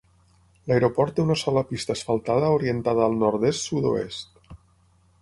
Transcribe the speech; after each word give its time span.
L'aeroport 0.71 1.15
té 1.19 1.25
una 1.25 1.37
sola 1.41 1.63
pista 1.73 1.95
asfaltada 1.97 2.51
orientada 2.57 3.07
al 3.09 3.23
nord-est 3.27 3.71
sud-oest. 3.71 4.55